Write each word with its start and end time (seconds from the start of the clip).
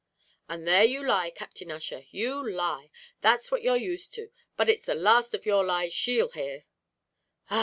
"And 0.49 0.65
there 0.67 0.83
you 0.83 1.05
lie, 1.07 1.29
Captain 1.29 1.69
Ussher! 1.69 2.05
you 2.09 2.33
lie 2.51 2.89
that's 3.21 3.51
what 3.51 3.61
you're 3.61 3.77
used 3.77 4.15
to! 4.15 4.31
but 4.57 4.67
it's 4.67 4.85
the 4.85 4.95
last 4.95 5.35
of 5.35 5.45
your 5.45 5.63
lies 5.63 5.93
she'll 5.93 6.29
hear." 6.31 6.65
"Ah! 7.51 7.59